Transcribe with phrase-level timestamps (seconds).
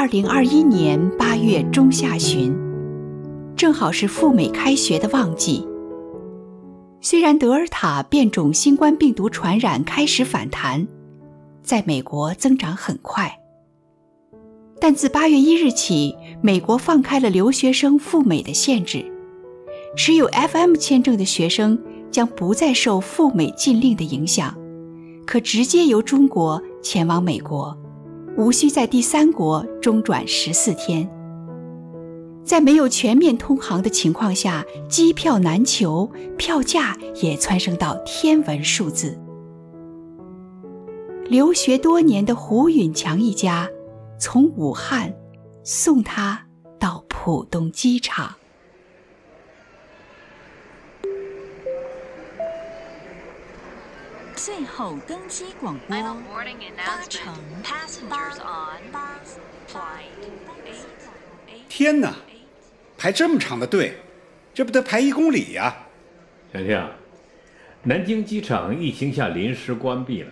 [0.00, 2.56] 二零二一年八月中下旬，
[3.54, 5.62] 正好是赴美开学的旺季。
[7.02, 10.88] 虽然德尔塔变种新冠病毒传染开始反弹，
[11.62, 13.30] 在美国增长很快，
[14.80, 19.04] 但自八月一日起，美国放开了留学生赴美的限制，
[19.98, 21.78] 持有 FM 签证的学生
[22.10, 24.56] 将不再受赴美禁令的影响，
[25.26, 27.76] 可直接由中国前往美国。
[28.36, 31.08] 无需在第三国中转十四天，
[32.44, 39.18] 在没有全面通航的情况下，机票难求，票价也蹿升到天文数字。
[41.28, 43.68] 留学多年的胡允强一家，
[44.18, 45.14] 从武汉
[45.62, 46.46] 送他
[46.78, 48.34] 到浦东机场。
[54.42, 55.94] 最后登机广播：
[56.74, 58.30] 搭乘八
[58.90, 59.20] 八
[61.68, 62.14] 天哪，
[62.96, 63.92] 排这么长的队，
[64.54, 65.76] 这不得排一公里呀！
[66.52, 66.88] 婷婷，
[67.82, 70.30] 南京机场疫情下临时关闭了，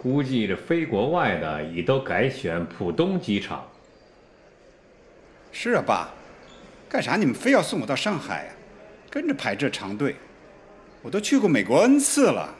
[0.00, 3.68] 估计这飞国外的已都改选浦东机场。
[5.50, 6.08] 是啊，爸，
[6.88, 8.52] 干啥你们非要送我到上海呀？
[9.10, 10.14] 跟着排这长队，
[11.02, 12.54] 我都去过美国 N 次了。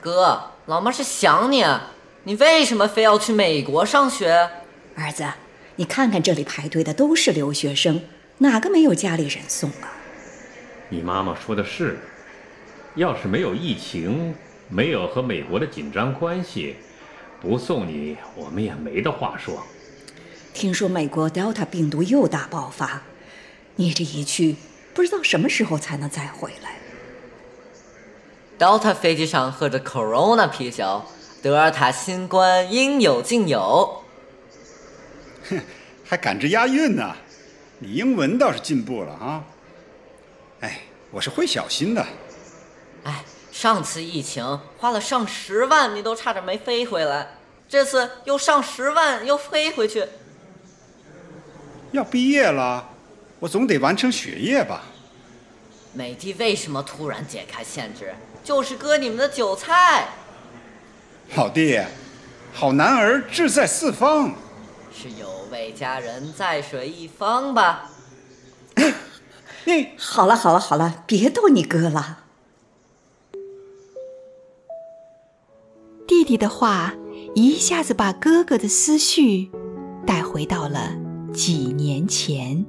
[0.00, 1.62] 哥，老妈是想你，
[2.24, 4.48] 你为什么非要去美国上学？
[4.96, 5.24] 儿子，
[5.76, 8.02] 你看看这里排队的都是留学生，
[8.38, 9.92] 哪个没有家里人送啊？
[10.88, 11.98] 你妈妈说的是，
[12.94, 14.34] 要是没有疫情，
[14.70, 16.76] 没有和美国的紧张关系，
[17.38, 19.62] 不送你，我们也没得话说。
[20.54, 23.02] 听说美国 Delta 病毒又大爆发，
[23.76, 24.56] 你这一去，
[24.94, 26.70] 不知道什么时候才能再回来。
[28.60, 31.02] Delta 飞机上喝着 Corona 啤酒，
[31.42, 34.04] 德尔塔新冠应有尽有。
[35.48, 35.58] 哼，
[36.04, 37.16] 还赶着押韵呢，
[37.78, 39.44] 你英文倒是进步了啊。
[40.60, 42.06] 哎，我是会小心的。
[43.04, 50.04] 哎，上次疫情花了上十万，你都差点没飞回来，这次又上十万又飞回去。
[51.92, 52.90] 要毕业了，
[53.38, 54.82] 我总得完成学业吧。
[55.92, 58.14] 美帝为什么突然解开限制？
[58.42, 60.08] 就是割你们的韭菜，
[61.36, 61.78] 老弟，
[62.54, 64.32] 好男儿志在四方，
[64.90, 67.90] 是有位佳人在水一方吧？
[69.64, 72.24] 你 好了好了好了，别逗你哥了。
[76.06, 76.94] 弟弟的话
[77.34, 79.50] 一下子把哥哥的思绪
[80.06, 80.96] 带回到了
[81.34, 82.64] 几年前。